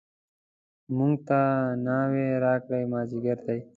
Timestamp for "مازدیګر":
2.91-3.37